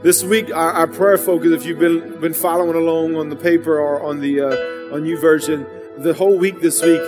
[0.00, 3.80] This week, our, our, prayer focus, if you've been been following along on the paper
[3.80, 7.00] or on the uh, on YouVersion, the whole week this week,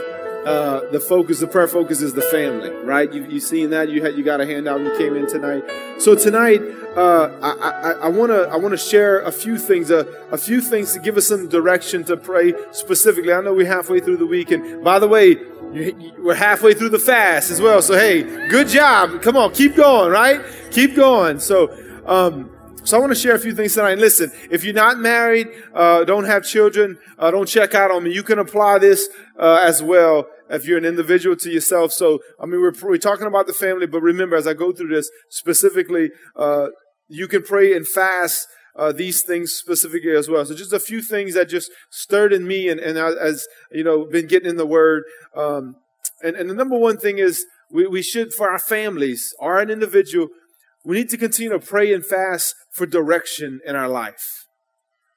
[0.45, 3.13] uh, the focus, the prayer focus is the family, right?
[3.13, 3.91] You you seen that?
[3.91, 4.81] You had you got a handout.
[4.81, 5.63] You came in tonight.
[5.99, 6.63] So tonight,
[6.97, 7.31] uh,
[8.03, 10.03] I want to I want to share a few things, uh,
[10.33, 13.33] a few things to give us some direction to pray specifically.
[13.33, 15.37] I know we're halfway through the week, and by the way,
[16.19, 17.83] we're halfway through the fast as well.
[17.83, 19.23] So hey, good job.
[19.23, 20.41] Come on, keep going, right?
[20.73, 21.39] Keep going.
[21.39, 21.73] So.
[22.05, 22.51] Um,
[22.91, 23.99] so I want to share a few things tonight.
[23.99, 28.13] Listen, if you're not married, uh, don't have children, uh, don't check out on me.
[28.13, 29.09] You can apply this
[29.39, 31.93] uh, as well if you're an individual to yourself.
[31.93, 34.89] So I mean, we're, we're talking about the family, but remember, as I go through
[34.89, 36.71] this specifically, uh,
[37.07, 38.49] you can pray and fast.
[38.77, 40.47] Uh, these things specifically as well.
[40.47, 44.07] So just a few things that just stirred in me and, and as, you know,
[44.07, 45.03] been getting in the word.
[45.37, 45.75] Um,
[46.23, 49.71] and, and the number one thing is we, we should, for our families or an
[49.71, 50.29] individual,
[50.85, 54.47] we need to continue to pray and fast for direction in our life.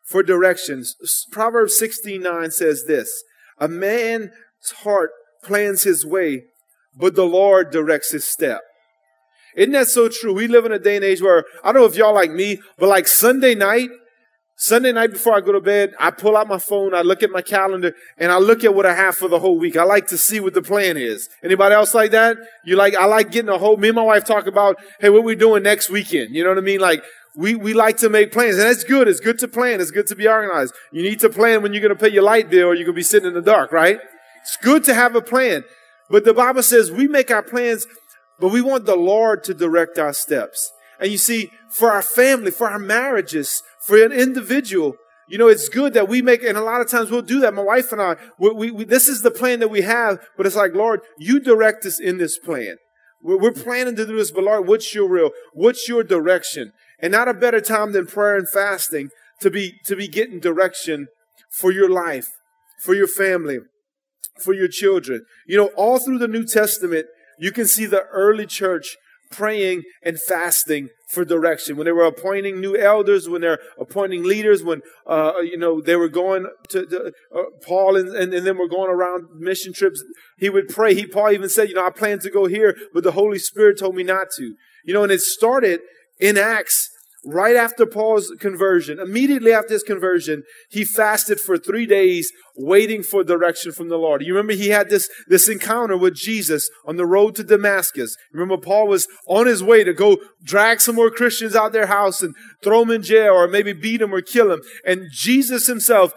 [0.03, 0.95] For directions.
[1.31, 3.09] Proverbs 16:9 says this,
[3.59, 4.31] a man's
[4.83, 5.11] heart
[5.43, 6.43] plans his way,
[6.95, 8.61] but the Lord directs his step.
[9.55, 10.33] Isn't that so true?
[10.33, 12.59] We live in a day and age where I don't know if y'all like me,
[12.77, 13.89] but like Sunday night,
[14.65, 17.29] Sunday night before I go to bed, I pull out my phone, I look at
[17.29, 19.75] my calendar, and I look at what I have for the whole week.
[19.75, 21.27] I like to see what the plan is.
[21.43, 22.37] Anybody else like that?
[22.63, 25.25] You like, I like getting a whole, me and my wife talk about, hey, what
[25.25, 26.33] we doing next weekend?
[26.33, 26.79] You know what I mean?
[26.79, 27.03] Like,
[27.35, 29.09] we, we like to make plans, and that's good.
[29.09, 29.81] It's good to plan.
[29.81, 30.73] It's good to be organized.
[30.93, 32.95] You need to plan when you're going to pay your light bill or you're going
[32.95, 33.99] to be sitting in the dark, right?
[34.43, 35.65] It's good to have a plan.
[36.09, 37.85] But the Bible says we make our plans,
[38.39, 40.71] but we want the Lord to direct our steps.
[41.01, 44.95] And you see, for our family, for our marriages, for an individual,
[45.27, 47.53] you know, it's good that we make, and a lot of times we'll do that.
[47.53, 50.45] My wife and I, we, we, we, this is the plan that we have, but
[50.45, 52.77] it's like, Lord, you direct us in this plan.
[53.21, 55.31] We're, we're planning to do this, but Lord, what's your will?
[55.53, 56.73] What's your direction?
[56.99, 59.09] And not a better time than prayer and fasting
[59.41, 61.07] to be, to be getting direction
[61.49, 62.27] for your life,
[62.83, 63.59] for your family,
[64.39, 65.25] for your children.
[65.47, 67.07] You know, all through the New Testament,
[67.39, 68.97] you can see the early church
[69.35, 71.77] praying and fasting for direction.
[71.77, 75.95] When they were appointing new elders, when they're appointing leaders, when, uh, you know, they
[75.95, 80.03] were going to, to uh, Paul and, and, and then we're going around mission trips,
[80.37, 80.93] he would pray.
[80.95, 83.79] He, Paul even said, you know, I plan to go here, but the Holy Spirit
[83.79, 84.55] told me not to.
[84.85, 85.81] You know, and it started
[86.19, 86.89] in Acts
[87.25, 93.23] right after Paul's conversion, immediately after his conversion, he fasted for three days waiting for
[93.23, 94.21] direction from the Lord.
[94.21, 98.15] You remember he had this, this encounter with Jesus on the road to Damascus.
[98.31, 102.21] Remember Paul was on his way to go drag some more Christians out their house
[102.21, 104.61] and throw them in jail or maybe beat them or kill them.
[104.85, 106.13] And Jesus himself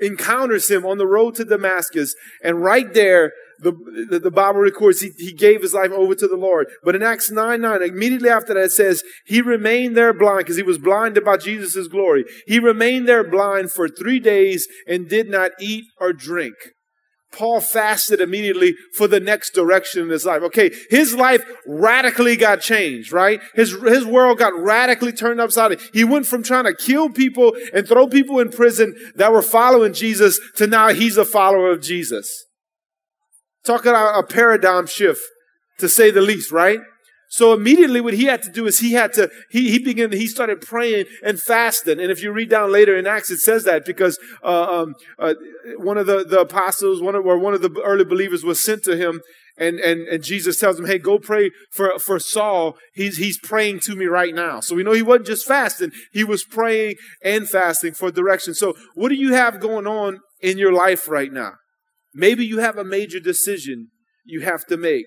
[0.00, 2.14] encounters him on the road to Damascus.
[2.42, 3.72] And right there, the,
[4.08, 6.68] the, the, Bible records he, he gave his life over to the Lord.
[6.84, 10.56] But in Acts 9 9, immediately after that, it says, He remained there blind because
[10.56, 12.24] he was blinded by Jesus' glory.
[12.46, 16.54] He remained there blind for three days and did not eat or drink.
[17.32, 20.42] Paul fasted immediately for the next direction in his life.
[20.42, 23.40] Okay, his life radically got changed, right?
[23.54, 25.88] His, his world got radically turned upside down.
[25.92, 29.92] He went from trying to kill people and throw people in prison that were following
[29.92, 32.46] Jesus to now he's a follower of Jesus.
[33.64, 35.20] Talk about a paradigm shift,
[35.78, 36.80] to say the least, right?
[37.30, 40.26] So immediately what he had to do is he had to, he, he began, he
[40.26, 42.00] started praying and fasting.
[42.00, 45.34] And if you read down later in Acts, it says that because, uh, um, uh,
[45.76, 48.82] one of the, the apostles, one of, or one of the early believers was sent
[48.84, 49.20] to him
[49.58, 52.76] and, and, and Jesus tells him, Hey, go pray for, for Saul.
[52.94, 54.60] He's, he's praying to me right now.
[54.60, 55.90] So we know he wasn't just fasting.
[56.12, 58.54] He was praying and fasting for direction.
[58.54, 61.52] So what do you have going on in your life right now?
[62.14, 63.88] Maybe you have a major decision
[64.24, 65.06] you have to make.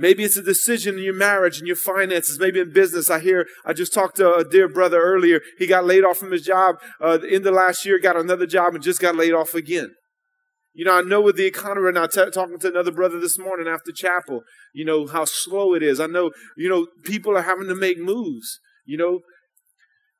[0.00, 3.10] Maybe it's a decision in your marriage and your finances, maybe in business.
[3.10, 5.40] I hear, I just talked to a dear brother earlier.
[5.58, 8.74] He got laid off from his job uh, in the last year, got another job,
[8.74, 9.90] and just got laid off again.
[10.72, 13.40] You know, I know with the economy, and I t- talking to another brother this
[13.40, 14.42] morning after chapel,
[14.72, 15.98] you know, how slow it is.
[15.98, 18.60] I know, you know, people are having to make moves.
[18.86, 19.20] You know,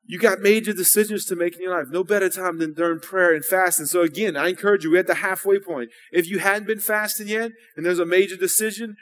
[0.05, 1.87] you got major decisions to make in your life.
[1.89, 3.85] No better time than during prayer and fasting.
[3.85, 5.91] So again, I encourage you, we're at the halfway point.
[6.11, 8.97] If you hadn't been fasting yet and there's a major decision,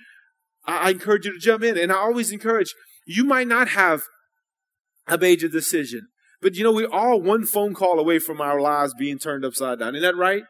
[0.68, 1.78] I, I encourage you to jump in.
[1.78, 2.74] And I always encourage,
[3.06, 4.04] you might not have
[5.08, 6.08] a major decision,
[6.42, 9.80] but you know, we're all one phone call away from our lives being turned upside
[9.80, 9.96] down.
[9.96, 10.44] Isn't that right?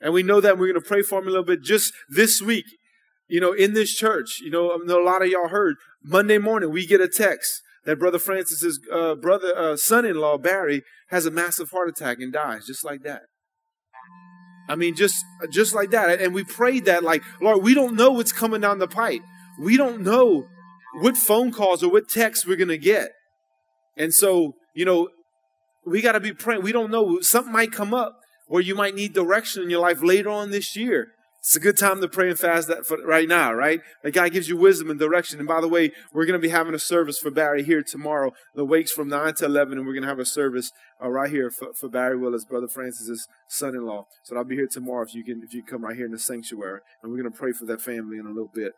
[0.00, 2.42] And we know that we're going to pray for them a little bit just this
[2.42, 2.66] week.
[3.26, 6.86] You know, in this church, you know, a lot of y'all heard Monday morning, we
[6.86, 11.88] get a text that Brother Francis's uh, brother, uh, son-in-law Barry, has a massive heart
[11.88, 13.22] attack and dies just like that.
[14.68, 16.20] I mean, just just like that.
[16.20, 19.22] And we prayed that, like, Lord, we don't know what's coming down the pipe.
[19.60, 20.46] We don't know
[21.00, 23.10] what phone calls or what texts we're going to get.
[23.96, 25.08] And so, you know,
[25.86, 26.62] we got to be praying.
[26.62, 27.20] We don't know.
[27.20, 30.76] Something might come up where you might need direction in your life later on this
[30.76, 31.08] year.
[31.44, 33.82] It's a good time to pray and fast that for right now, right?
[34.02, 35.38] That God gives you wisdom and direction.
[35.38, 38.32] And by the way, we're going to be having a service for Barry here tomorrow.
[38.54, 40.72] The wake's from 9 to 11, and we're going to have a service
[41.02, 44.06] uh, right here for, for Barry Willis, Brother Francis's son-in-law.
[44.22, 46.18] So I'll be here tomorrow if you can if you come right here in the
[46.18, 46.80] sanctuary.
[47.02, 48.72] And we're going to pray for that family in a little bit.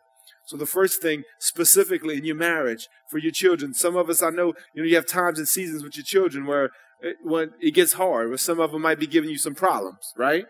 [0.45, 4.29] So the first thing, specifically in your marriage, for your children, some of us I
[4.29, 6.69] know, you know, you have times and seasons with your children where
[7.01, 10.13] it, when it gets hard, where some of them might be giving you some problems,
[10.17, 10.45] right?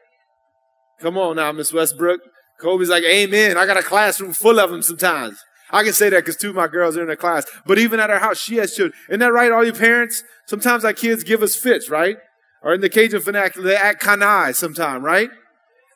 [1.00, 2.21] Come on now, Miss Westbrook.
[2.59, 3.57] Kobe's like, Amen.
[3.57, 5.39] I got a classroom full of them sometimes.
[5.69, 7.45] I can say that because two of my girls are in the class.
[7.65, 8.97] But even at our house, she has children.
[9.09, 10.24] Isn't that right, all you parents?
[10.47, 12.18] Sometimes our kids give us fits, right?
[12.63, 15.29] Or in the Cajun vernacular, they act canaille sometimes, right?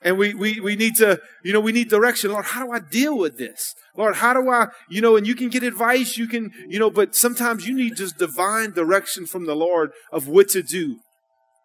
[0.04, 2.32] And we, we, we need to, you know, we need direction.
[2.32, 3.76] Lord, how do I deal with this?
[3.96, 6.90] Lord, how do I, you know, and you can get advice, you can, you know,
[6.90, 11.00] but sometimes you need just divine direction from the Lord of what to do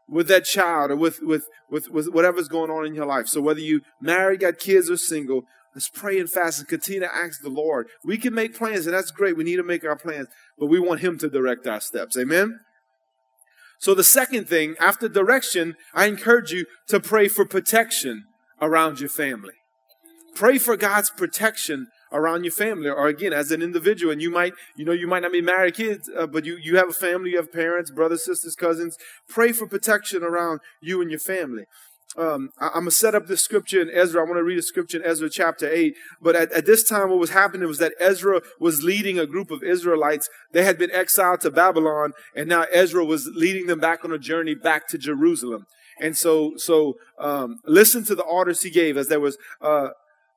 [0.09, 3.27] with that child or with, with, with, with whatever's going on in your life.
[3.27, 5.45] So whether you married, got kids, or single,
[5.75, 7.89] let's pray and fast and continue to ask the Lord.
[8.05, 9.37] We can make plans, and that's great.
[9.37, 10.29] We need to make our plans,
[10.59, 12.17] but we want Him to direct our steps.
[12.19, 12.61] Amen?
[13.79, 18.25] So the second thing, after direction, I encourage you to pray for protection
[18.61, 19.55] around your family.
[20.35, 22.89] Pray for God's protection around your family.
[22.89, 25.75] Or again as an individual and you might you know you might not be married
[25.75, 28.97] kids uh, but you you have a family you have parents brothers sisters cousins.
[29.29, 31.65] Pray for protection around you and your family
[32.17, 34.21] um, I, am gonna set up this scripture in Ezra.
[34.21, 35.97] I want to read a scripture in Ezra chapter eight.
[36.21, 39.51] But at, at this time, what was happening was that Ezra was leading a group
[39.51, 40.29] of Israelites.
[40.53, 44.19] They had been exiled to Babylon, and now Ezra was leading them back on a
[44.19, 45.67] journey back to Jerusalem.
[46.01, 49.89] And so, so um, listen to the orders he gave as there was uh,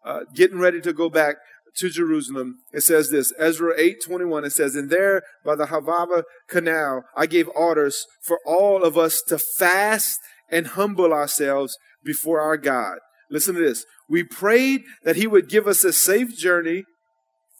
[0.05, 1.35] uh, getting ready to go back
[1.75, 7.05] to Jerusalem, it says this, Ezra 8:21 it says, "And there by the Ahava canal
[7.15, 10.19] I gave orders for all of us to fast
[10.51, 12.99] and humble ourselves before our God."
[13.29, 13.85] Listen to this.
[14.07, 16.85] We prayed that he would give us a safe journey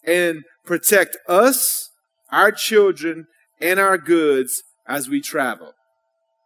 [0.02, 1.90] and protect us,
[2.30, 3.26] our children,
[3.60, 5.74] and our goods as we travel.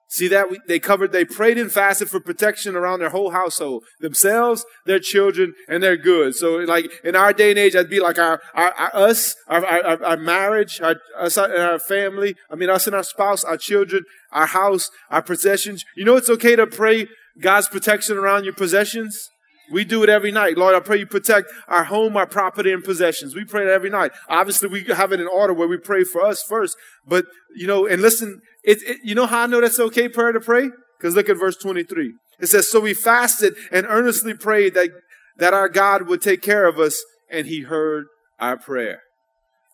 [0.08, 0.50] See that?
[0.50, 4.98] We, they covered, they prayed and fasted for protection around their whole household, themselves, their
[4.98, 6.38] children, and their goods.
[6.38, 9.64] So like in our day and age, that'd be like our, our, our us, our,
[9.64, 12.36] our, our, marriage, our, us and our family.
[12.50, 15.84] I mean, us and our spouse, our children, our house, our possessions.
[15.96, 17.08] You know, it's okay to pray
[17.40, 19.30] God's protection around your possessions.
[19.70, 20.58] We do it every night.
[20.58, 23.34] Lord, I pray you protect our home, our property, and possessions.
[23.34, 24.12] We pray it every night.
[24.28, 26.76] Obviously, we have it in order where we pray for us first.
[27.06, 30.32] But, you know, and listen, it, it, you know how I know that's okay prayer
[30.32, 30.70] to pray?
[30.98, 32.12] Because look at verse 23.
[32.40, 34.90] It says, So we fasted and earnestly prayed that,
[35.36, 38.06] that our God would take care of us, and he heard
[38.38, 39.00] our prayer.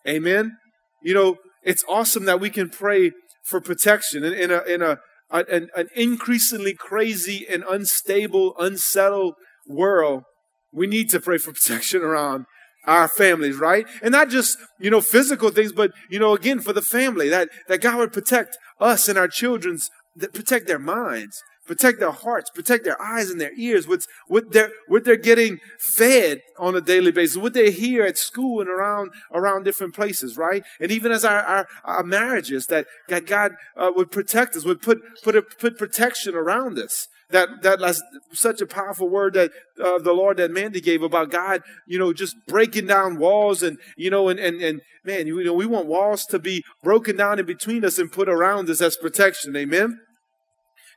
[0.07, 0.57] Amen.
[1.03, 3.11] You know, it's awesome that we can pray
[3.43, 4.97] for protection in, in a, in a,
[5.29, 9.35] an, an increasingly crazy and unstable, unsettled
[9.67, 10.23] world,
[10.71, 12.45] we need to pray for protection around
[12.85, 13.85] our families, right?
[14.01, 17.49] And not just, you know, physical things, but, you know, again, for the family, that,
[17.67, 22.49] that God would protect us and our children's, that protect their minds, protect their hearts,
[22.49, 26.81] protect their eyes and their ears, with what they're, what they're getting fed on a
[26.81, 30.63] daily basis, what they hear at school and around, around different places, right?
[30.79, 34.81] And even as our, our, our marriages, that, that God uh, would protect us, would
[34.81, 38.01] put, put, a, put protection around us that that that's
[38.33, 42.13] such a powerful word that uh, the Lord that Mandy gave about God, you know,
[42.13, 45.87] just breaking down walls and you know, and and and man, you know, we want
[45.87, 49.55] walls to be broken down in between us and put around us as protection.
[49.55, 49.99] Amen.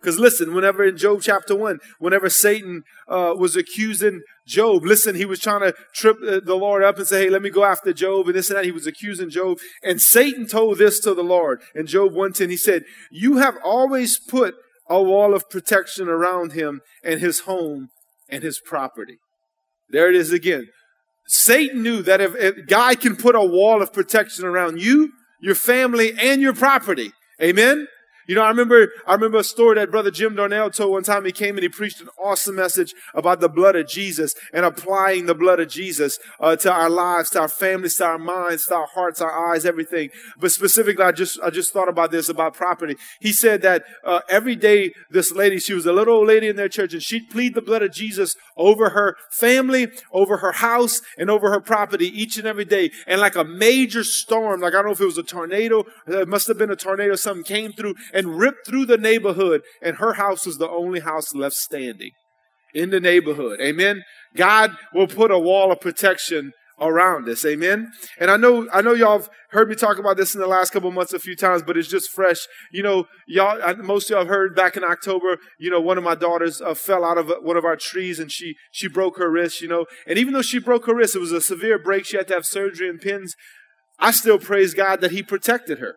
[0.05, 5.25] Because listen, whenever in Job chapter 1, whenever Satan uh, was accusing Job, listen, he
[5.25, 7.91] was trying to trip uh, the Lord up and say, hey, let me go after
[7.95, 8.67] Job and this and that.
[8.67, 9.59] He was accusing Job.
[9.83, 11.62] And Satan told this to the Lord.
[11.75, 14.57] In Job 110, he said, you have always put
[14.88, 17.88] a wall of protection around him and his home
[18.29, 19.19] and his property.
[19.88, 20.69] There it is again.
[21.26, 26.12] Satan knew that if, God can put a wall of protection around you, your family,
[26.19, 27.12] and your property,
[27.43, 27.87] amen?
[28.26, 31.25] You know, I remember, I remember a story that Brother Jim Darnell told one time
[31.25, 35.26] he came and he preached an awesome message about the blood of Jesus and applying
[35.26, 38.75] the blood of Jesus uh, to our lives, to our families, to our minds, to
[38.75, 40.11] our hearts, our eyes, everything.
[40.38, 42.97] But specifically, I just, I just thought about this about property.
[43.21, 46.57] He said that uh, every day this lady, she was a little old lady in
[46.57, 51.02] their church and she'd plead the blood of Jesus over her family, over her house,
[51.19, 52.90] and over her property each and every day.
[53.07, 56.28] And like a major storm, like I don't know if it was a tornado, it
[56.28, 60.14] must have been a tornado, something came through and ripped through the neighborhood, and her
[60.14, 62.12] house was the only house left standing
[62.73, 63.61] in the neighborhood.
[63.61, 64.02] Amen.
[64.35, 67.44] God will put a wall of protection around us.
[67.44, 67.92] Amen.
[68.18, 70.71] And I know, I know y'all have heard me talk about this in the last
[70.71, 72.38] couple months a few times, but it's just fresh.
[72.73, 76.04] You know, y'all, most of y'all have heard back in October, you know, one of
[76.04, 79.30] my daughters uh, fell out of one of our trees and she, she broke her
[79.30, 82.04] wrist, you know, and even though she broke her wrist, it was a severe break.
[82.06, 83.37] She had to have surgery and pins.
[83.99, 85.94] I still praise God that he protected her.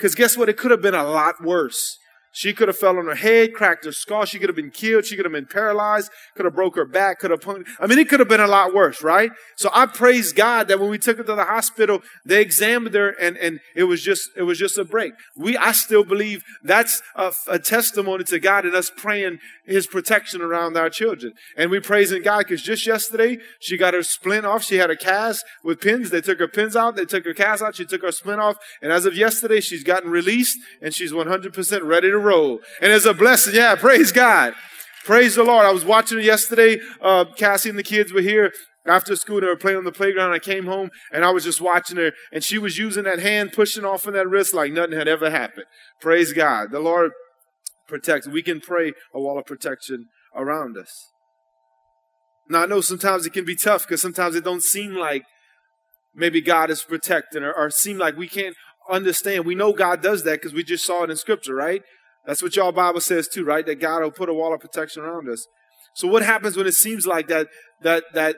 [0.00, 0.48] Cause guess what?
[0.48, 1.98] It could have been a lot worse.
[2.32, 4.24] She could have fell on her head, cracked her skull.
[4.24, 5.04] She could have been killed.
[5.04, 6.10] She could have been paralyzed.
[6.34, 7.20] Could have broke her back.
[7.20, 7.70] Could have punched.
[7.78, 9.30] I mean, it could have been a lot worse, right?
[9.56, 13.10] So I praise God that when we took her to the hospital, they examined her
[13.10, 15.12] and, and it was just, it was just a break.
[15.36, 20.40] We, I still believe that's a, a testimony to God and us praying his protection
[20.40, 21.34] around our children.
[21.56, 24.64] And we praising God because just yesterday, she got her splint off.
[24.64, 26.08] She had a cast with pins.
[26.08, 26.96] They took her pins out.
[26.96, 27.76] They took her cast out.
[27.76, 28.56] She took her splint off.
[28.80, 32.21] And as of yesterday, she's gotten released and she's 100% ready to
[32.80, 33.54] And it's a blessing.
[33.54, 34.54] Yeah, praise God.
[35.04, 35.66] Praise the Lord.
[35.66, 36.78] I was watching yesterday.
[37.00, 38.52] Uh, Cassie and the kids were here
[38.86, 39.40] after school.
[39.40, 40.32] They were playing on the playground.
[40.32, 43.52] I came home and I was just watching her and she was using that hand,
[43.52, 45.66] pushing off on that wrist like nothing had ever happened.
[46.00, 46.70] Praise God.
[46.70, 47.12] The Lord
[47.88, 48.28] protects.
[48.28, 51.08] We can pray a wall of protection around us.
[52.48, 55.24] Now I know sometimes it can be tough because sometimes it don't seem like
[56.14, 58.56] maybe God is protecting or, or seem like we can't
[58.90, 59.46] understand.
[59.46, 61.82] We know God does that because we just saw it in scripture, right?
[62.26, 63.66] That's what y'all Bible says too, right?
[63.66, 65.46] That God will put a wall of protection around us.
[65.94, 67.48] So what happens when it seems like that
[67.82, 68.36] that that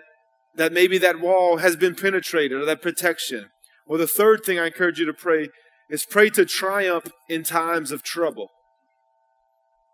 [0.56, 3.50] that maybe that wall has been penetrated or that protection?
[3.86, 5.48] Well, the third thing I encourage you to pray
[5.90, 8.48] is pray to triumph in times of trouble.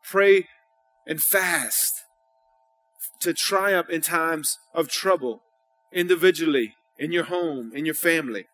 [0.09, 0.47] Pray
[1.07, 1.93] and fast
[3.21, 5.43] to triumph in times of trouble,
[5.93, 8.47] individually, in your home, in your family.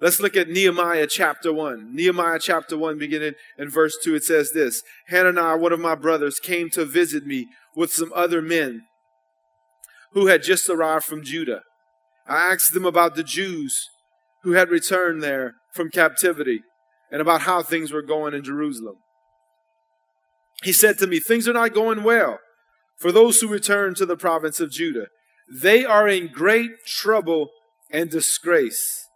[0.00, 1.94] Let's look at Nehemiah chapter 1.
[1.94, 6.38] Nehemiah chapter 1, beginning in verse 2, it says this Hananiah, one of my brothers,
[6.38, 8.82] came to visit me with some other men
[10.12, 11.60] who had just arrived from Judah.
[12.26, 13.76] I asked them about the Jews
[14.42, 16.60] who had returned there from captivity
[17.10, 18.96] and about how things were going in Jerusalem.
[20.62, 22.38] He said to me, Things are not going well
[22.98, 25.08] for those who return to the province of Judah.
[25.52, 27.48] They are in great trouble
[27.90, 29.09] and disgrace.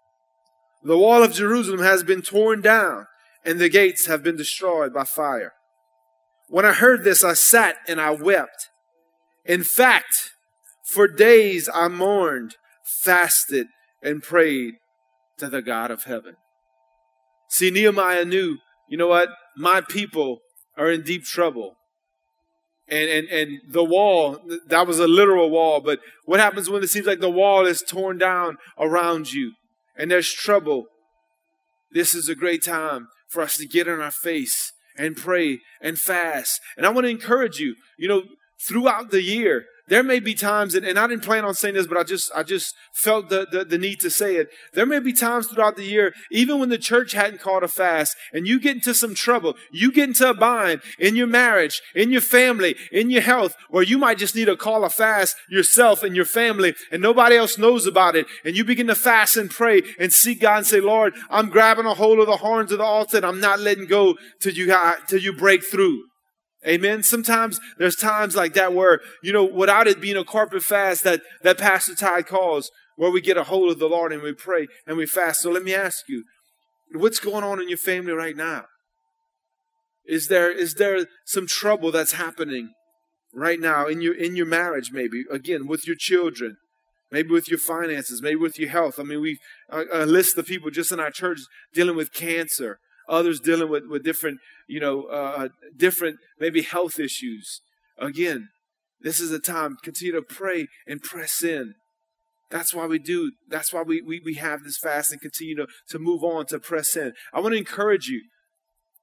[0.84, 3.06] The wall of Jerusalem has been torn down,
[3.44, 5.52] and the gates have been destroyed by fire.
[6.48, 8.68] When I heard this, I sat and I wept.
[9.46, 10.32] In fact,
[10.86, 12.56] for days I mourned,
[13.02, 13.68] fasted,
[14.02, 14.74] and prayed
[15.38, 16.36] to the God of heaven.
[17.48, 19.30] See, Nehemiah knew, you know what?
[19.56, 20.40] My people
[20.76, 21.76] are in deep trouble.
[22.88, 26.88] And, and, and the wall, that was a literal wall, but what happens when it
[26.88, 29.52] seems like the wall is torn down around you?
[29.96, 30.86] And there's trouble,
[31.90, 35.98] this is a great time for us to get on our face and pray and
[35.98, 36.60] fast.
[36.76, 38.22] And I want to encourage you, you know,
[38.66, 41.86] throughout the year, there may be times, and, and I didn't plan on saying this,
[41.86, 44.48] but I just I just felt the, the, the need to say it.
[44.72, 48.16] There may be times throughout the year, even when the church hadn't called a fast,
[48.32, 52.10] and you get into some trouble, you get into a bind in your marriage, in
[52.10, 56.02] your family, in your health, or you might just need to call a fast yourself
[56.02, 58.26] and your family, and nobody else knows about it.
[58.44, 61.86] And you begin to fast and pray and seek God and say, Lord, I'm grabbing
[61.86, 64.74] a hold of the horns of the altar and I'm not letting go till you
[65.08, 66.04] till you break through.
[66.66, 67.02] Amen.
[67.02, 71.20] Sometimes there's times like that where, you know, without it being a corporate fast that,
[71.42, 74.66] that Pastor Ty calls, where we get a hold of the Lord and we pray
[74.86, 75.42] and we fast.
[75.42, 76.24] So let me ask you,
[76.92, 78.64] what's going on in your family right now?
[80.06, 82.70] Is there, is there some trouble that's happening
[83.34, 85.24] right now in your, in your marriage, maybe?
[85.30, 86.56] Again, with your children,
[87.10, 88.98] maybe with your finances, maybe with your health.
[88.98, 89.38] I mean, we
[89.70, 91.38] a list of people just in our church
[91.72, 92.78] dealing with cancer,
[93.08, 97.60] others dealing with, with different, you know, uh, different maybe health issues.
[97.98, 98.48] Again,
[99.00, 101.74] this is a time continue to pray and press in.
[102.50, 103.32] That's why we do.
[103.48, 106.58] That's why we, we, we have this fast and continue to, to move on to
[106.58, 107.12] press in.
[107.32, 108.22] I want to encourage you,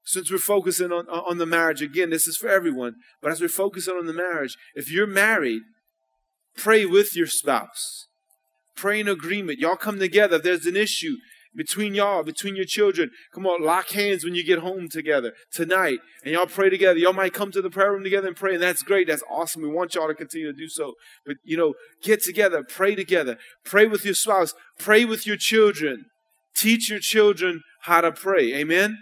[0.03, 3.49] since we're focusing on, on the marriage, again, this is for everyone, but as we're
[3.49, 5.61] focusing on the marriage, if you're married,
[6.55, 8.07] pray with your spouse.
[8.75, 9.59] Pray in agreement.
[9.59, 10.37] Y'all come together.
[10.37, 11.17] If there's an issue,
[11.55, 13.11] between y'all, between your children.
[13.33, 16.99] Come on, lock hands when you get home together tonight, and y'all pray together.
[16.99, 19.07] Y'all might come to the prayer room together and pray, and that's great.
[19.07, 19.61] That's awesome.
[19.61, 20.93] We want y'all to continue to do so.
[21.25, 26.05] But you know, get together, pray together, pray with your spouse, pray with your children.
[26.55, 28.53] Teach your children how to pray.
[28.53, 28.97] Amen.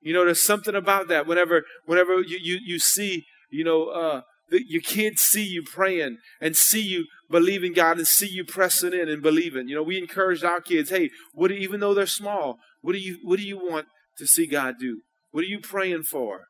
[0.00, 1.26] You know, there's something about that.
[1.26, 6.56] Whenever, whenever you you, you see, you know, uh, your kids see you praying and
[6.56, 9.68] see you believing God and see you pressing in and believing.
[9.68, 12.98] You know, we encourage our kids, hey, what do, even though they're small, what do
[12.98, 13.86] you what do you want
[14.18, 15.00] to see God do?
[15.32, 16.42] What are you praying for?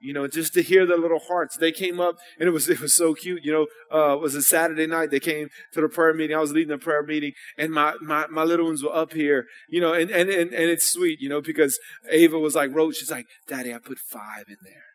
[0.00, 1.56] you know, just to hear their little hearts.
[1.56, 3.44] They came up and it was it was so cute.
[3.44, 5.10] You know, uh, it was a Saturday night.
[5.10, 6.36] They came to the prayer meeting.
[6.36, 9.46] I was leading the prayer meeting, and my my, my little ones were up here.
[9.68, 11.20] You know, and, and and and it's sweet.
[11.20, 12.96] You know, because Ava was like, wrote.
[12.96, 14.89] She's like, Daddy, I put five in there.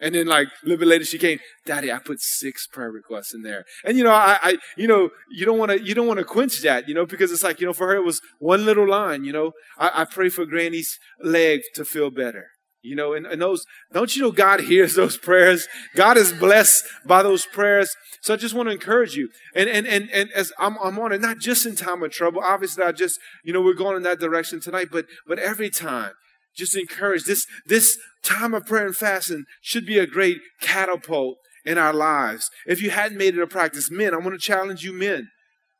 [0.00, 3.32] And then like a little bit later she came, Daddy, I put six prayer requests
[3.32, 3.64] in there.
[3.84, 6.24] And you know, I, I you know, you don't want to, you don't want to
[6.24, 8.88] quench that, you know, because it's like, you know, for her it was one little
[8.88, 12.48] line, you know, I, I pray for Granny's leg to feel better.
[12.82, 15.66] You know, and, and those, don't you know God hears those prayers?
[15.94, 17.96] God is blessed by those prayers.
[18.20, 19.30] So I just want to encourage you.
[19.54, 22.42] And, and, and, and as I'm, I'm on it, not just in time of trouble.
[22.44, 26.12] Obviously, I just, you know, we're going in that direction tonight, but, but every time,
[26.54, 31.78] just encourage this, this time of prayer and fasting should be a great catapult in
[31.78, 32.50] our lives.
[32.66, 35.28] If you hadn't made it a practice, men, I want to challenge you men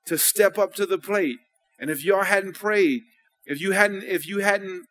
[0.06, 1.38] to step up to the plate.
[1.78, 3.02] And if y'all hadn't prayed,
[3.46, 4.86] if you hadn't, if you hadn't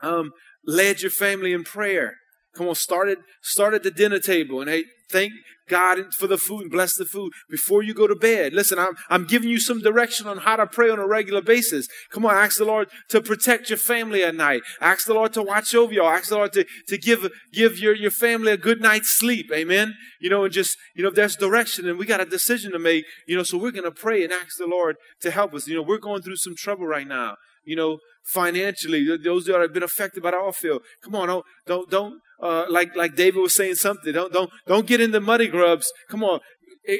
[0.00, 0.32] um,
[0.64, 2.16] led your family in prayer.
[2.54, 5.32] Come on, start at, start at the dinner table and hey, thank
[5.68, 8.52] God for the food and bless the food before you go to bed.
[8.52, 11.88] Listen, I'm, I'm giving you some direction on how to pray on a regular basis.
[12.10, 14.62] Come on, ask the Lord to protect your family at night.
[14.80, 16.08] Ask the Lord to watch over y'all.
[16.08, 19.50] Ask the Lord to, to give, give your, your family a good night's sleep.
[19.52, 19.94] Amen.
[20.20, 23.04] You know, and just, you know, there's direction and we got a decision to make,
[23.26, 25.66] you know, so we're going to pray and ask the Lord to help us.
[25.66, 27.36] You know, we're going through some trouble right now.
[27.64, 30.82] You know, financially, those that have been affected by the oil field.
[31.02, 34.12] Come on, don't, don't, don't uh, like, like David was saying something.
[34.12, 35.92] Don't, don't, don't get in the muddy grubs.
[36.08, 36.40] Come on,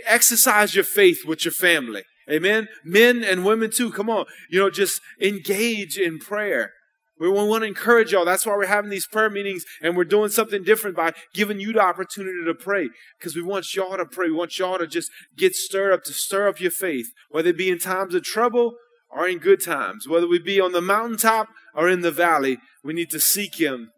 [0.07, 2.03] exercise your faith with your family.
[2.31, 2.69] Amen.
[2.85, 3.91] Men and women too.
[3.91, 6.73] Come on, you know, just engage in prayer.
[7.21, 8.25] We want to encourage y'all.
[8.25, 11.73] That's why we're having these prayer meetings and we're doing something different by giving you
[11.73, 14.29] the opportunity to pray because we want y'all to pray.
[14.29, 17.59] We want y'all to just get stirred up, to stir up your faith, whether it
[17.59, 18.75] be in times of trouble
[19.11, 22.93] or in good times, whether we be on the mountaintop or in the valley, we
[22.93, 23.91] need to seek Him,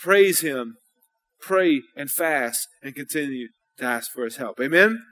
[0.00, 0.76] praise Him,
[1.40, 3.48] pray and fast, and continue
[3.78, 4.60] to ask for His help.
[4.60, 5.02] Amen?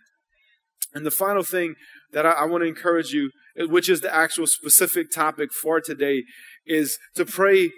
[0.95, 1.75] And the final thing
[2.13, 5.81] that I, I want to encourage you, eh, which is the actual specific topic for
[5.81, 6.25] today,
[6.67, 7.73] is to pray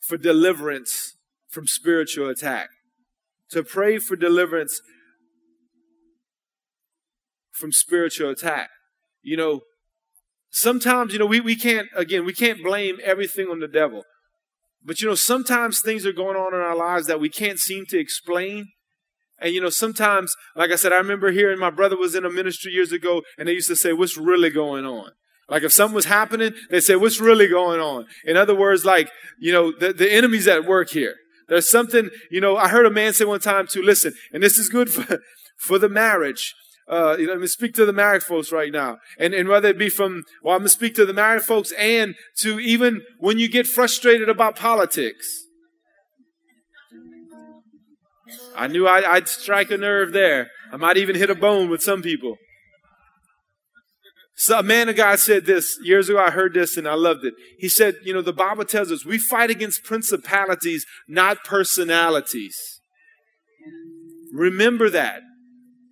[0.00, 1.14] for deliverance
[1.48, 2.68] from spiritual attack.
[3.50, 4.80] To pray for deliverance
[7.52, 8.70] from spiritual attack.
[9.22, 9.60] You know,
[10.50, 14.04] sometimes, you know, we, we can't, again, we can't blame everything on the devil.
[14.88, 17.84] But, you know, sometimes things are going on in our lives that we can't seem
[17.90, 18.68] to explain.
[19.38, 22.30] And, you know, sometimes, like I said, I remember hearing my brother was in a
[22.30, 25.10] ministry years ago and they used to say, What's really going on?
[25.46, 28.06] Like if something was happening, they'd say, What's really going on?
[28.24, 31.16] In other words, like, you know, the, the enemy's at work here.
[31.48, 34.56] There's something, you know, I heard a man say one time to listen, and this
[34.56, 35.20] is good for,
[35.58, 36.54] for the marriage
[36.88, 38.98] uh, you know, I'm going to speak to the married folks right now.
[39.18, 41.72] And, and whether it be from, well, I'm going to speak to the married folks
[41.72, 45.44] and to even when you get frustrated about politics.
[48.56, 50.48] I knew I'd, I'd strike a nerve there.
[50.72, 52.36] I might even hit a bone with some people.
[54.34, 56.18] So a man of God said this years ago.
[56.18, 57.34] I heard this and I loved it.
[57.58, 62.56] He said, you know, the Bible tells us we fight against principalities, not personalities.
[64.32, 65.22] Remember that.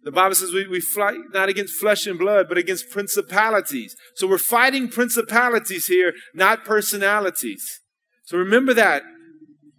[0.06, 3.96] The Bible says we, we fight not against flesh and blood, but against principalities.
[4.14, 7.80] So we're fighting principalities here, not personalities.
[8.22, 9.02] So remember that.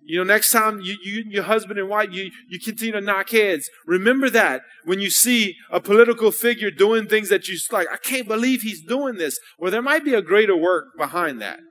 [0.04, 3.30] You know, next time you, you your husband and wife, you, you continue to knock
[3.30, 3.70] heads.
[3.86, 8.28] Remember that when you see a political figure doing things that you like, I can't
[8.28, 9.40] believe he's doing this.
[9.58, 11.62] Well, there might be a greater work behind that.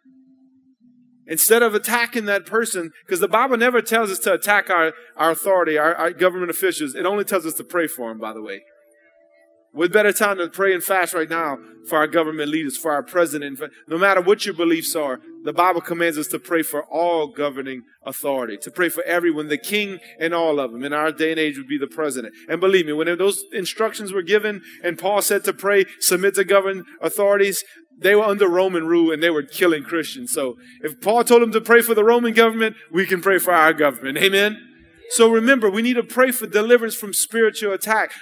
[1.27, 5.33] Instead of attacking that person, because the Bible never tells us to attack our, our
[5.33, 6.95] authority, our, our government officials.
[6.95, 8.63] It only tells us to pray for them, by the way.
[9.73, 13.03] With better time to pray and fast right now for our government leaders, for our
[13.03, 13.61] president.
[13.87, 17.83] No matter what your beliefs are, the Bible commands us to pray for all governing
[18.07, 20.83] authority, to pray for everyone, the king and all of them.
[20.83, 22.35] In our day and age would be the president.
[22.49, 26.45] And believe me, when those instructions were given and Paul said to pray, submit to
[26.45, 27.63] govern authorities,
[27.99, 30.33] they were under Roman rule and they were killing Christians.
[30.33, 33.53] So if Paul told them to pray for the Roman government, we can pray for
[33.53, 34.19] our government.
[34.19, 34.59] Amen.
[35.11, 38.13] So remember, we need to pray for deliverance from spiritual attack.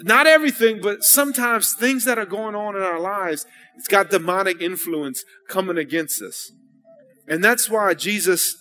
[0.00, 4.60] Not everything, but sometimes things that are going on in our lives, it's got demonic
[4.60, 6.52] influence coming against us.
[7.26, 8.54] And that's why Jesus,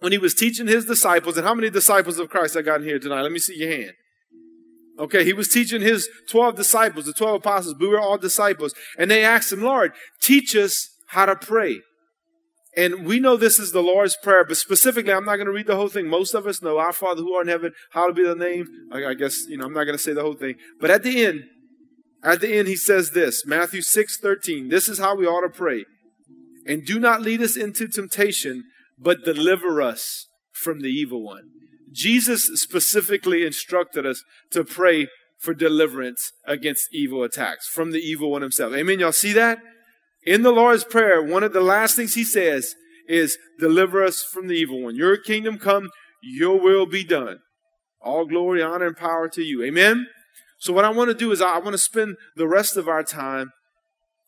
[0.00, 2.86] when he was teaching his disciples, and how many disciples of Christ I got in
[2.86, 3.20] here tonight?
[3.20, 3.92] Let me see your hand.
[4.98, 8.74] Okay, he was teaching his 12 disciples, the 12 apostles, we were all disciples.
[8.98, 11.80] And they asked him, Lord, teach us how to pray.
[12.76, 15.66] And we know this is the Lord's Prayer, but specifically, I'm not going to read
[15.66, 16.08] the whole thing.
[16.08, 18.66] Most of us know, Our Father who art in heaven, hallowed be the name.
[18.92, 20.56] I, I guess, you know, I'm not going to say the whole thing.
[20.78, 21.44] But at the end,
[22.22, 24.68] at the end, he says this, Matthew 6, 13.
[24.68, 25.84] This is how we ought to pray.
[26.66, 28.64] And do not lead us into temptation,
[28.98, 31.44] but deliver us from the evil one.
[31.92, 38.42] Jesus specifically instructed us to pray for deliverance against evil attacks from the evil one
[38.42, 38.74] himself.
[38.74, 38.98] Amen.
[38.98, 39.58] Y'all see that?
[40.24, 42.74] In the Lord's Prayer, one of the last things he says
[43.08, 44.96] is, Deliver us from the evil one.
[44.96, 45.88] Your kingdom come,
[46.22, 47.38] your will be done.
[48.00, 49.62] All glory, honor, and power to you.
[49.62, 50.06] Amen.
[50.58, 53.02] So, what I want to do is, I want to spend the rest of our
[53.02, 53.50] time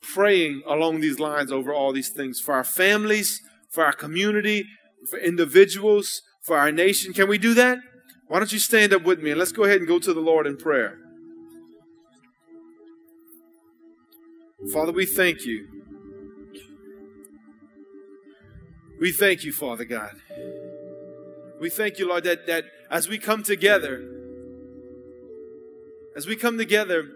[0.03, 3.41] praying along these lines over all these things for our families,
[3.71, 4.65] for our community,
[5.11, 7.13] for individuals, for our nation.
[7.13, 7.79] Can we do that?
[8.27, 10.21] Why don't you stand up with me and let's go ahead and go to the
[10.21, 10.99] Lord in prayer.
[14.73, 15.69] Father, we thank you.
[19.01, 20.17] We thank you, Father God.
[21.61, 24.05] We thank you, Lord, that, that as we come together,
[26.17, 27.09] as we come together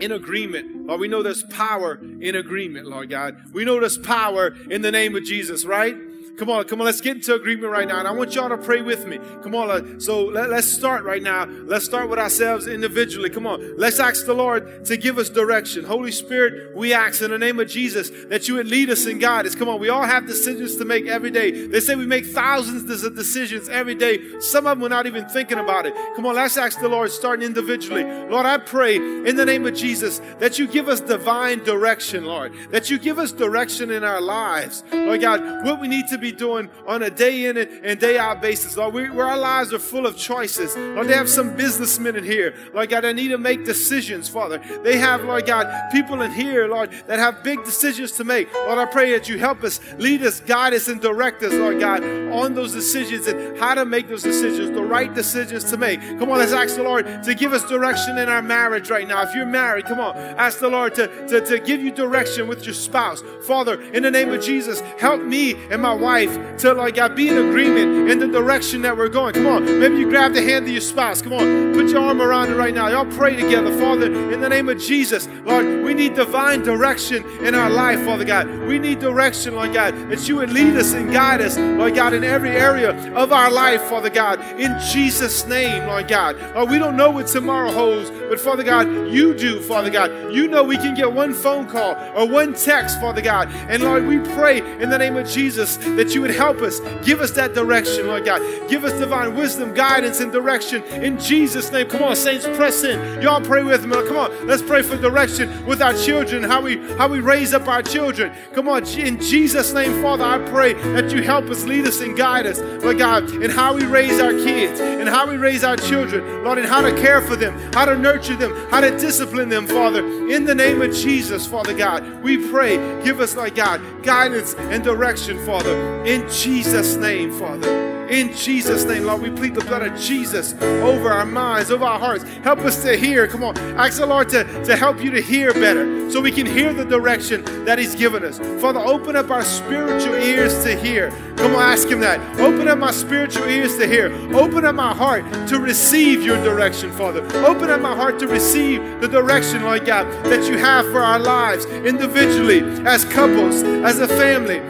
[0.00, 3.36] in agreement, Lord, we know there's power in agreement, Lord God.
[3.52, 5.96] We know there's power in the name of Jesus, right?
[6.38, 7.98] Come on, come on, let's get into agreement right now.
[7.98, 9.18] And I want y'all to pray with me.
[9.42, 11.46] Come on, uh, so let, us start right now.
[11.46, 13.28] Let's start with ourselves individually.
[13.28, 15.84] Come on, let's ask the Lord to give us direction.
[15.84, 19.20] Holy Spirit, we ask in the name of Jesus that you would lead us and
[19.20, 19.56] guide us.
[19.56, 21.66] Come on, we all have decisions to make every day.
[21.66, 24.38] They say we make thousands of decisions every day.
[24.38, 25.94] Some of them we're not even thinking about it.
[26.14, 28.04] Come on, let's ask the Lord, starting individually.
[28.04, 32.52] Lord, I pray in the name of Jesus that you give us divine direction, Lord.
[32.70, 34.84] That you give us direction in our lives.
[34.92, 38.18] Lord God, what we need to be be doing on a day in and day
[38.18, 38.94] out basis, Lord.
[38.94, 40.76] We, where our lives are full of choices.
[40.76, 44.58] Lord, they have some businessmen in here, Lord God, that need to make decisions, Father.
[44.82, 48.52] They have, Lord God, people in here, Lord, that have big decisions to make.
[48.52, 51.80] Lord, I pray that you help us, lead us, guide us, and direct us, Lord
[51.80, 56.00] God, on those decisions and how to make those decisions, the right decisions to make.
[56.00, 59.22] Come on, let's ask the Lord to give us direction in our marriage right now.
[59.22, 62.64] If you're married, come on, ask the Lord to, to, to give you direction with
[62.64, 63.22] your spouse.
[63.46, 67.28] Father, in the name of Jesus, help me and my wife life to, like be
[67.28, 69.34] in agreement in the direction that we're going.
[69.34, 69.64] Come on.
[69.64, 71.20] Maybe you grab the hand of your spouse.
[71.20, 71.74] Come on.
[71.74, 72.88] Put your arm around it right now.
[72.88, 73.70] Y'all pray together.
[73.78, 78.24] Father, in the name of Jesus, Lord, we need divine direction in our life, Father
[78.24, 78.48] God.
[78.66, 82.12] We need direction, Lord God, that you would lead us and guide us, Lord God,
[82.14, 84.40] in every area of our life, Father God.
[84.58, 86.36] In Jesus' name, Lord God.
[86.54, 90.10] Lord, we don't know what tomorrow holds, but Father God, you do, Father God.
[90.32, 93.48] You know we can get one phone call or one text, Father God.
[93.68, 96.78] And Lord, we pray in the name of Jesus that you would help us.
[97.04, 98.40] Give us that direction, Lord God.
[98.68, 101.88] Give us divine wisdom, guidance, and direction in Jesus' name.
[101.88, 103.20] Come on, saints, press in.
[103.20, 103.96] Y'all pray with me.
[104.06, 107.66] Come on, let's pray for direction with our children, how we how we raise up
[107.66, 108.32] our children.
[108.54, 112.16] Come on, in Jesus' name, Father, I pray that you help us, lead us, and
[112.16, 115.76] guide us, Lord God, in how we raise our kids, and how we raise our
[115.76, 119.48] children, Lord, and how to care for them, how to nurture them, how to discipline
[119.48, 120.06] them, Father.
[120.30, 124.84] In the name of Jesus, Father God, we pray, give us, Lord God, guidance and
[124.84, 125.87] direction, Father.
[126.06, 127.97] In Jesus' name, Father.
[128.08, 131.98] In Jesus' name, Lord, we plead the blood of Jesus over our minds, over our
[131.98, 132.24] hearts.
[132.42, 133.28] Help us to hear.
[133.28, 133.56] Come on.
[133.76, 136.86] Ask the Lord to, to help you to hear better so we can hear the
[136.86, 138.38] direction that He's given us.
[138.62, 141.10] Father, open up our spiritual ears to hear.
[141.36, 142.18] Come on, ask Him that.
[142.40, 144.10] Open up my spiritual ears to hear.
[144.34, 147.22] Open up my heart to receive your direction, Father.
[147.44, 151.18] Open up my heart to receive the direction, Lord God, that you have for our
[151.18, 154.60] lives individually, as couples, as a family,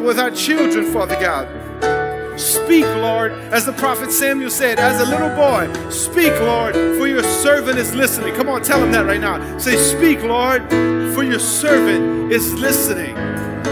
[0.00, 1.48] with our children, Father God.
[2.36, 5.72] Speak, Lord, as the prophet Samuel said, as a little boy.
[5.90, 8.34] Speak, Lord, for your servant is listening.
[8.34, 9.58] Come on, tell him that right now.
[9.58, 10.68] Say, Speak, Lord,
[11.14, 13.14] for your servant is listening.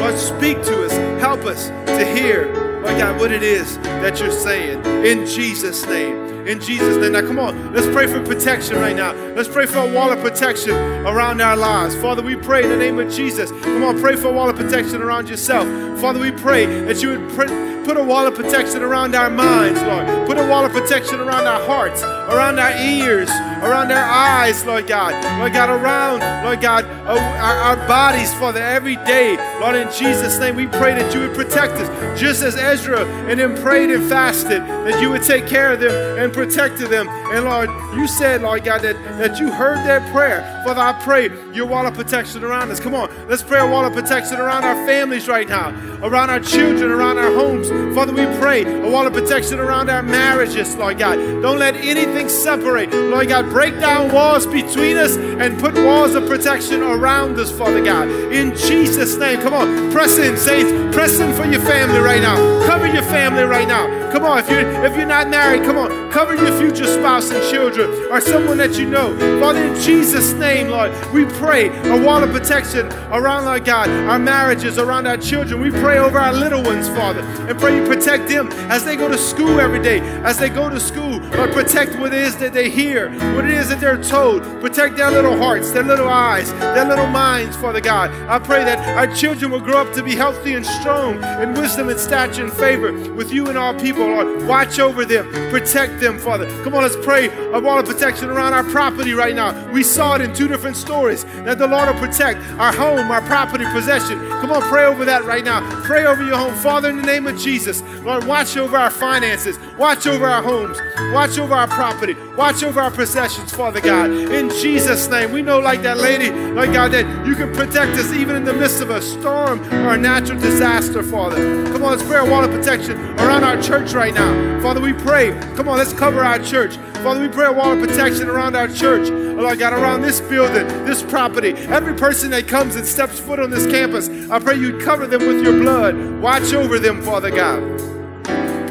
[0.01, 0.92] Lord, speak to us.
[1.20, 4.85] Help us to hear, Lord God, what it is that you're saying.
[5.05, 7.12] In Jesus' name in Jesus' name.
[7.12, 9.12] Now, come on, let's pray for protection right now.
[9.35, 10.75] Let's pray for a wall of protection
[11.07, 11.94] around our lives.
[11.96, 13.51] Father, we pray in the name of Jesus.
[13.62, 15.66] Come on, pray for a wall of protection around yourself.
[16.01, 17.46] Father, we pray that you would pray
[17.85, 20.07] Put a wall of protection around our minds, Lord.
[20.29, 24.87] Put a wall of protection around our hearts, around our ears, around our eyes, Lord
[24.87, 25.12] God.
[25.40, 29.37] Lord God, around, Lord God, uh, our, our bodies, Father, every day.
[29.61, 33.40] Lord, in Jesus' name, we pray that you would protect us, just as Ezra and
[33.40, 37.09] them prayed and fasted, that you would take care of them and protect them.
[37.09, 40.62] And Lord, you said, Lord God, that, that you heard their prayer.
[40.64, 42.81] Father, I pray your wall of protection around us.
[42.81, 45.71] Come on, let's pray a wall of protection around our families right now,
[46.03, 47.69] around our children, around our homes.
[47.95, 51.17] Father, we pray a wall of protection around our marriages, Lord God.
[51.17, 52.93] Don't let anything separate.
[52.93, 57.83] Lord God, break down walls between us and put walls of protection around us, Father
[57.83, 58.09] God.
[58.09, 60.71] In Jesus' name, come on, press in, saints.
[60.95, 62.37] Press in for your family right now.
[62.66, 64.12] Cover your family right now.
[64.12, 67.42] Come on, if you're if you're not married, come on, cover your future spouse and
[67.51, 69.16] children or someone that you know.
[69.40, 74.18] Father, in Jesus' name, Lord, we pray a wall of protection around, our God, our
[74.18, 75.61] marriages, around our children.
[75.61, 79.09] We pray over our little ones, Father, and pray you protect them as they go
[79.09, 80.01] to school every day.
[80.22, 83.53] As they go to school, Lord, protect what it is that they hear, what it
[83.53, 84.42] is that they're told.
[84.61, 88.11] Protect their little hearts, their little eyes, their little minds, Father God.
[88.29, 91.22] I pray that our children will grow up to be healthy and strong
[91.55, 94.47] wisdom and stature and favor with you and all people, Lord.
[94.47, 96.47] Watch over them, protect them, Father.
[96.65, 99.71] Come on, let's pray a wall of protection around our property right now.
[99.73, 103.23] We saw it in two different stories that the Lord will protect our home, our
[103.23, 104.19] property, possession.
[104.41, 105.61] Come on, pray over that right now.
[105.83, 106.55] Pray over your home.
[106.55, 110.79] Father, in the name of Jesus, Lord, watch over our finances, watch over our homes,
[111.13, 114.11] watch over our property, watch over our possessions, Father God.
[114.11, 118.13] In Jesus' name, we know, like that lady, like God, that you can protect us
[118.13, 121.37] even in the midst of a storm or a natural disaster, Father.
[121.73, 124.61] Come on, let's pray a wall of protection around our church right now.
[124.61, 125.33] Father, we pray.
[125.57, 126.77] Come on, let's cover our church.
[127.03, 129.09] Father, we pray a wall of protection around our church.
[129.11, 133.41] Oh, Lord God, around this building, this property, every person that comes and steps foot
[133.41, 136.21] on this campus, I pray you cover them with your blood.
[136.21, 137.91] Watch over them, Father God.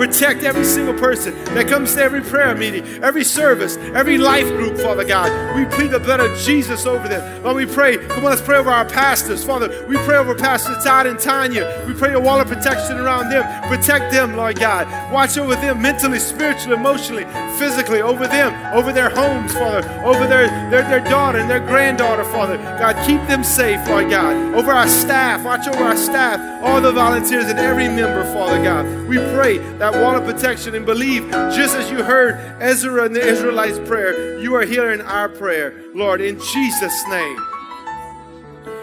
[0.01, 4.79] Protect every single person that comes to every prayer meeting, every service, every life group,
[4.79, 5.29] Father God.
[5.55, 7.43] We plead the blood of Jesus over them.
[7.43, 7.97] Lord, we pray.
[8.07, 9.45] Come on, let's pray over our pastors.
[9.45, 11.83] Father, we pray over Pastor Todd and Tanya.
[11.87, 13.43] We pray a wall of protection around them.
[13.69, 14.87] Protect them, Lord God.
[15.13, 17.25] Watch over them mentally, spiritually, emotionally,
[17.59, 22.23] physically, over them, over their homes, Father, over their, their, their daughter and their granddaughter,
[22.23, 22.57] Father.
[22.57, 24.55] God, keep them safe, Lord God.
[24.55, 28.85] Over our staff, watch over our staff, all the volunteers and every member, Father God.
[29.07, 33.15] We pray that that wall of protection and believe, just as you heard Ezra and
[33.15, 37.37] the Israelites' prayer, you are hearing our prayer, Lord, in Jesus' name.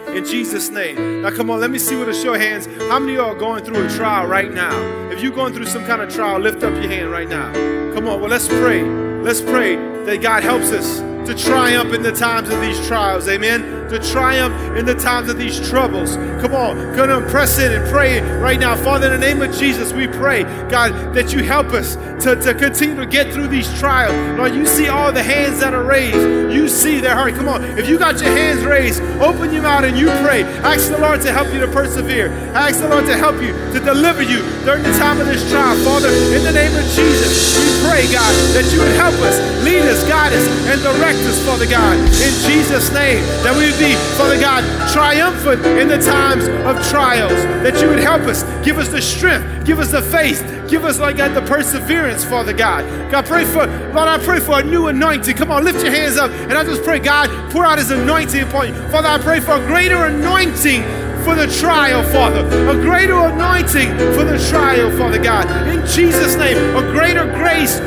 [0.09, 1.21] In Jesus' name.
[1.21, 2.65] Now, come on, let me see with a show of hands.
[2.89, 4.75] How many of y'all are going through a trial right now?
[5.11, 7.53] If you're going through some kind of trial, lift up your hand right now.
[7.93, 8.83] Come on, well, let's pray.
[8.83, 13.27] Let's pray that God helps us to triumph in the times of these trials.
[13.27, 16.15] Amen to triumph in the times of these troubles.
[16.15, 18.75] Come on, gonna press in and pray right now.
[18.75, 22.53] Father, in the name of Jesus, we pray, God, that you help us to, to
[22.53, 24.13] continue to get through these trials.
[24.37, 26.17] Lord, you see all the hands that are raised.
[26.53, 27.33] You see their heart.
[27.35, 30.43] Come on, if you got your hands raised, open your mouth and you pray.
[30.43, 32.29] Ask the Lord to help you to persevere.
[32.53, 35.75] Ask the Lord to help you, to deliver you during the time of this trial.
[35.83, 39.81] Father, in the name of Jesus, we pray, God, that you would help us, lead
[39.83, 41.18] us, guide us, and direct
[41.49, 41.97] Father God.
[41.97, 47.33] In Jesus' name, that we would be, Father God, triumphant in the times of trials.
[47.63, 50.99] That you would help us, give us the strength, give us the faith, give us,
[50.99, 52.85] like God, the perseverance, Father God.
[53.11, 55.35] God, pray for, Lord, I pray for a new anointing.
[55.35, 56.31] Come on, lift your hands up.
[56.31, 58.73] And I just pray, God, pour out his anointing upon you.
[58.89, 60.83] Father, I pray for a greater anointing
[61.23, 62.45] for the trial, Father.
[62.69, 65.45] A greater anointing for the trial, Father God.
[65.67, 67.79] In Jesus' name, a greater grace.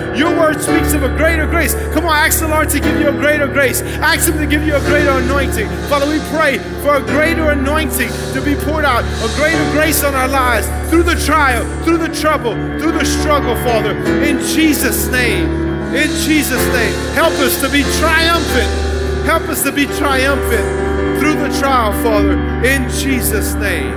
[0.60, 1.74] Speaks of a greater grace.
[1.94, 3.82] Come on, ask the Lord to give you a greater grace.
[4.02, 5.68] Ask Him to give you a greater anointing.
[5.88, 10.14] Father, we pray for a greater anointing to be poured out, a greater grace on
[10.14, 13.96] our lives through the trial, through the trouble, through the struggle, Father.
[14.22, 15.48] In Jesus' name.
[15.94, 16.94] In Jesus' name.
[17.14, 19.26] Help us to be triumphant.
[19.26, 22.32] Help us to be triumphant through the trial, Father,
[22.66, 23.92] in Jesus' name.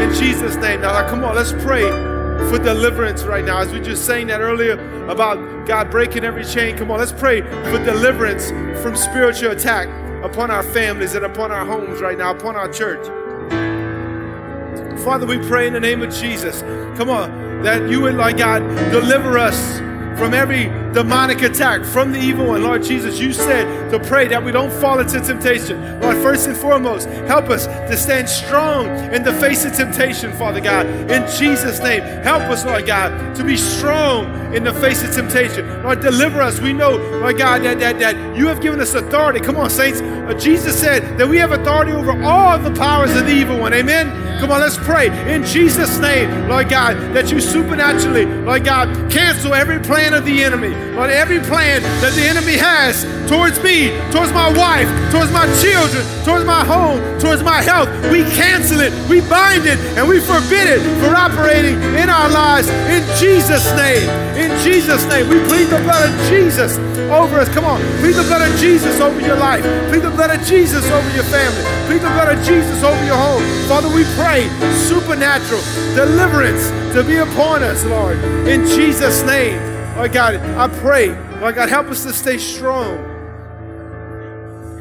[0.00, 0.82] In Jesus' name.
[0.82, 2.07] Now, come on, let's pray
[2.50, 3.58] for deliverance right now.
[3.58, 4.74] As we just saying that earlier
[5.08, 6.76] about God breaking every chain.
[6.76, 8.50] Come on, let's pray for deliverance
[8.82, 9.88] from spiritual attack
[10.24, 13.06] upon our families and upon our homes right now, upon our church.
[15.04, 16.62] Father, we pray in the name of Jesus.
[16.98, 19.78] Come on, that you would, like God, deliver us
[20.18, 22.62] from every demonic attack from the evil one.
[22.62, 26.00] Lord Jesus, you said to pray that we don't fall into temptation.
[26.00, 30.60] Lord, first and foremost, help us to stand strong in the face of temptation, Father
[30.60, 30.86] God.
[30.86, 35.82] In Jesus' name, help us, Lord God, to be strong in the face of temptation.
[35.82, 36.60] Lord, deliver us.
[36.60, 39.40] We know, Lord God, that, that, that you have given us authority.
[39.40, 40.00] Come on, saints.
[40.00, 43.74] Uh, Jesus said that we have authority over all the powers of the evil one.
[43.74, 44.08] Amen.
[44.40, 49.52] Come on, let's pray in Jesus' name, Lord God, that you supernaturally, Lord God, cancel
[49.52, 50.72] every plan of the enemy.
[50.98, 56.02] Lord, every plan that the enemy has towards me, towards my wife, towards my children,
[56.26, 60.66] towards my home, towards my health, we cancel it, we bind it, and we forbid
[60.66, 64.10] it for operating in our lives in Jesus' name.
[64.34, 66.74] In Jesus' name, we plead the blood of Jesus
[67.14, 67.48] over us.
[67.54, 69.62] Come on, plead the blood of Jesus over your life.
[69.94, 71.62] Plead the blood of Jesus over your family.
[71.86, 73.42] Plead the blood of Jesus over your home.
[73.70, 74.50] Father, we pray
[74.90, 75.62] supernatural
[75.94, 78.18] deliverance to be upon us, Lord.
[78.50, 79.67] In Jesus' name.
[79.98, 81.08] Lord God, I pray,
[81.40, 83.18] Lord God, help us to stay strong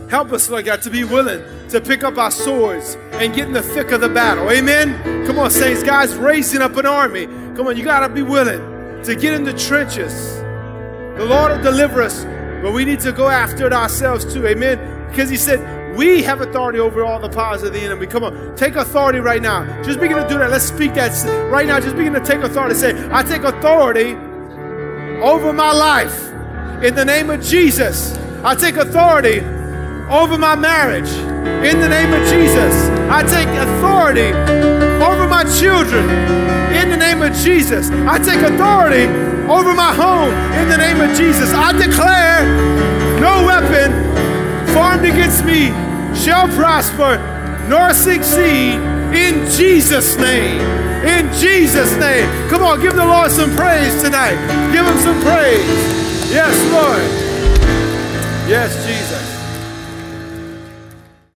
[0.09, 3.53] Help us, Lord God, to be willing to pick up our swords and get in
[3.53, 4.49] the thick of the battle.
[4.49, 5.25] Amen.
[5.27, 5.83] Come on, saints.
[5.83, 7.25] God's raising up an army.
[7.55, 10.37] Come on, you got to be willing to get in the trenches.
[10.37, 12.23] The Lord will deliver us,
[12.63, 14.47] but we need to go after it ourselves too.
[14.47, 15.09] Amen.
[15.09, 18.07] Because He said, we have authority over all the powers of the enemy.
[18.07, 19.65] Come on, take authority right now.
[19.83, 20.51] Just begin to do that.
[20.51, 21.11] Let's speak that
[21.51, 21.81] right now.
[21.81, 22.75] Just begin to take authority.
[22.75, 24.13] Say, I take authority
[25.21, 26.27] over my life
[26.83, 28.17] in the name of Jesus.
[28.43, 29.39] I take authority
[30.09, 31.09] over my marriage.
[31.09, 32.73] In the name of Jesus,
[33.09, 34.31] I take authority
[35.03, 36.07] over my children.
[36.75, 39.05] In the name of Jesus, I take authority
[39.49, 40.33] over my home.
[40.61, 42.45] In the name of Jesus, I declare
[43.19, 43.91] no weapon
[44.73, 45.67] formed against me
[46.15, 47.17] shall prosper
[47.67, 48.75] nor succeed
[49.13, 50.86] in Jesus' name.
[51.05, 52.27] In Jesus' name.
[52.49, 54.37] Come on, give the Lord some praise tonight.
[54.71, 55.65] Give him some praise.
[56.31, 57.03] Yes, Lord.
[58.49, 59.16] Yes, Jesus.